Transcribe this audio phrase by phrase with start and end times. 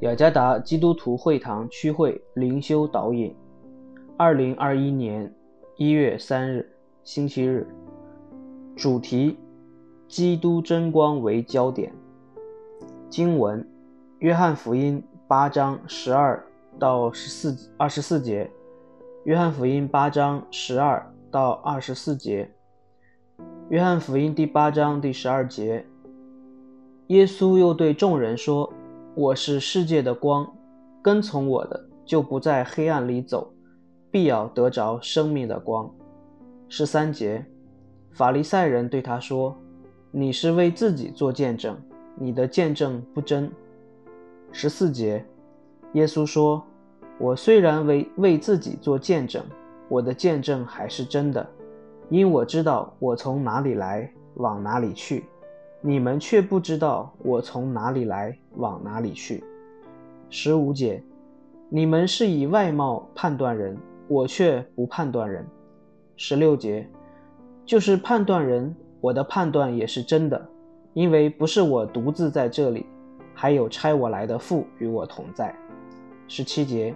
[0.00, 3.36] 雅加达基督徒会堂区会灵修导引，
[4.16, 5.30] 二零二一年
[5.76, 6.66] 一月三日，
[7.04, 7.68] 星期日，
[8.74, 9.36] 主题：
[10.08, 11.92] 基督真光为焦点。
[13.10, 13.62] 经文：
[14.20, 16.42] 约翰福音八章十二
[16.78, 18.50] 到十四二十四节。
[19.24, 22.50] 约翰福音八章十二到二十四节。
[23.68, 25.84] 约翰福音第八章第十二节。
[27.08, 28.72] 耶稣又对众人说。
[29.20, 30.50] 我是世界的光，
[31.02, 33.52] 跟从我的就不在黑暗里走，
[34.10, 35.94] 必要得着生命的光。
[36.70, 37.44] 十三节，
[38.12, 39.54] 法利赛人对他说
[40.10, 41.76] ：“你是为自己做见证，
[42.14, 43.52] 你的见证不真。”
[44.52, 45.22] 十四节，
[45.92, 46.64] 耶稣说
[47.20, 49.44] ：“我虽然为为自己做见证，
[49.90, 51.46] 我的见证还是真的，
[52.08, 55.26] 因我知道我从哪里来，往哪里去。”
[55.82, 59.42] 你们却不知道我从哪里来，往哪里去。
[60.28, 61.02] 十五节，
[61.70, 63.74] 你们是以外貌判断人，
[64.06, 65.42] 我却不判断人。
[66.16, 66.86] 十六节，
[67.64, 70.46] 就是判断人，我的判断也是真的，
[70.92, 72.84] 因为不是我独自在这里，
[73.32, 75.54] 还有差我来的父与我同在。
[76.28, 76.94] 十七节，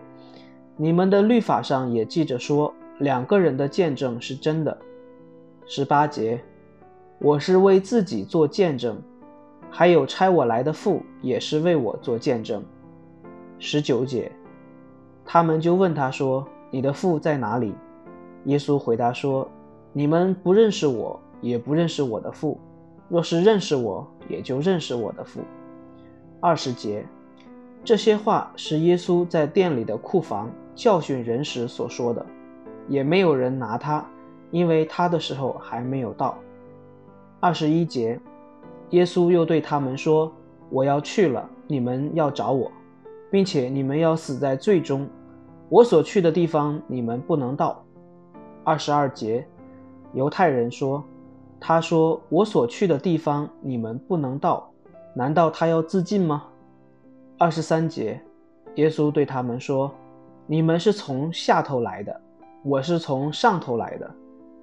[0.77, 4.77] 你们的律法上也记着说，两个人的见证是真的。
[5.65, 6.39] 十八节。
[7.19, 9.01] 我是为自己做见证，
[9.71, 12.63] 还有差我来的父也是为我做见证。
[13.59, 14.31] 十九节，
[15.25, 17.73] 他们就问他说：“你的父在哪里？”
[18.45, 19.49] 耶稣回答说
[19.95, 22.61] ：“你们不认识我，也不认识我的父。
[23.09, 25.41] 若是认识我，也就认识我的父。”
[26.41, 27.07] 二十节，
[27.85, 32.27] 这些话是耶稣在店里的库房教训人时所说的，
[32.87, 34.05] 也没有人拿他，
[34.51, 36.37] 因为他的时候还没有到。
[37.45, 38.19] 二十一节，
[38.89, 40.33] 耶稣又对他们说
[40.73, 42.73] ：“我要去了，你们要找我，
[43.31, 45.07] 并且你们要死在最终。
[45.69, 47.85] 我所去的地方，你们不能到。”
[48.65, 49.47] 二十二节，
[50.15, 51.05] 犹太人说
[51.61, 54.67] ：“他说我所去的地方，你们不能到，
[55.15, 56.45] 难道他要自尽吗？”
[57.37, 58.19] 二十三节，
[58.77, 59.93] 耶稣对他们说
[60.49, 62.21] ：“你们是从下头来的，
[62.63, 64.11] 我是从上头来的，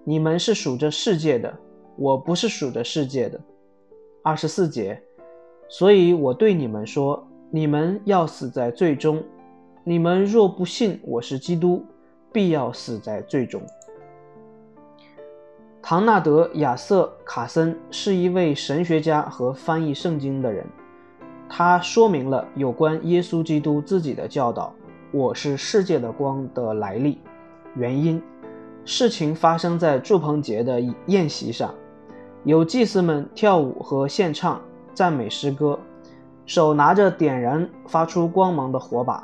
[0.03, 1.55] 你们是属这世界的。”
[2.01, 3.39] 我不是数着世界的。
[4.23, 4.99] 二十四节，
[5.69, 9.23] 所以我对你们说，你们要死在最终。
[9.83, 11.85] 你们若不信我是基督，
[12.33, 13.61] 必要死在最终。
[15.79, 20.65] 唐纳德·亚瑟·卡森是一位神学家和翻译圣经的人，
[21.47, 24.73] 他说明了有关耶稣基督自己的教导
[25.13, 27.19] ：“我是世界的光”的来历、
[27.75, 28.19] 原因。
[28.85, 31.71] 事情发生在祝棚节的宴席上。
[32.43, 34.59] 有祭司们跳舞和献唱
[34.95, 35.77] 赞美诗歌，
[36.47, 39.23] 手拿着点燃发出光芒的火把，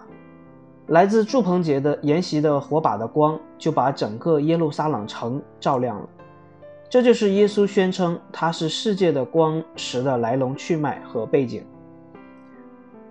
[0.89, 6.07] 来自祝棚节的沿袭的火把的光就把整个耶路撒冷城照亮了。
[6.91, 11.65] 这就是耶稣宣称他是世界的光时的来龙去脉和背景。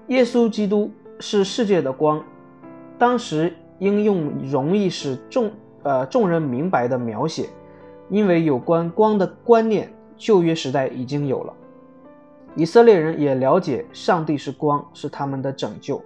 [0.06, 0.88] 耶稣基督
[1.18, 2.22] 是世界的光，
[2.96, 5.50] 当时应用容易使众
[5.82, 7.48] 呃众人明白的描写，
[8.08, 9.92] 因为有关光的观念。
[10.16, 11.52] 旧约时代已经有了，
[12.54, 16.02] 以色列人也了解上帝是光，是他们的拯救，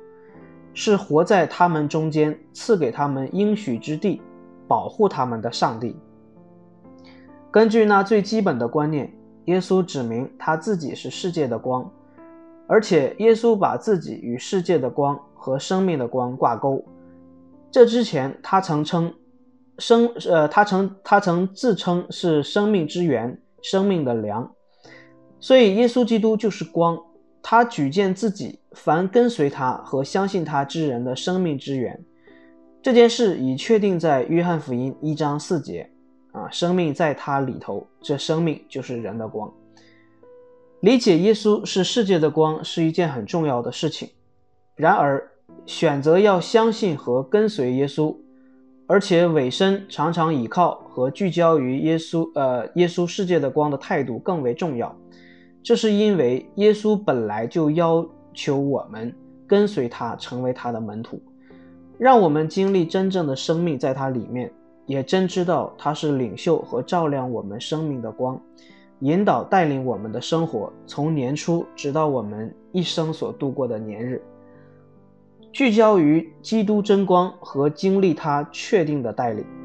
[0.75, 4.21] 是活在他们中间，赐给他们应许之地，
[4.67, 5.97] 保护他们的上帝。
[7.51, 9.13] 根据那最基本的观念，
[9.47, 11.89] 耶稣指明他自己是世界的光，
[12.67, 16.85] 而且耶稣把自己与世界的光和生命的光挂钩。
[17.71, 19.13] 这之前，他曾称
[19.79, 23.41] 生，呃，他曾他曾自称是生命之源。
[23.63, 24.51] 生命的粮，
[25.39, 26.99] 所以耶稣基督就是光，
[27.43, 32.05] 他举荐自己，凡跟随他和相信他之人的生命之源。
[32.83, 35.91] 这件事已确定在约翰福音一章四节
[36.33, 39.53] 啊，生命在他里头，这生命就是人的光。
[40.81, 44.09] 理解耶稣是世界的光是一件很重要的事情，
[44.77, 45.31] 然而
[45.67, 48.17] 选择要相信和跟随耶稣。
[48.91, 54.93] 而且委身常常倚靠和聚焦于耶稣，呃，耶稣世界的光的态度更为重要。
[55.63, 58.05] 这是因为耶稣本来就要
[58.35, 59.15] 求我们
[59.47, 61.23] 跟随他，成为他的门徒，
[61.99, 64.51] 让我们经历真正的生命在他里面，
[64.87, 68.43] 也真知道他是领袖和照亮我们生命的光，
[69.03, 74.21] 引导带领我们的生活，从年初直到我们一生所度过的年日。
[75.53, 79.60] 聚焦于基督真光和经历他确定的带领。